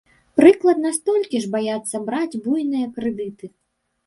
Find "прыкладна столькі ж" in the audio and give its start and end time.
0.39-1.49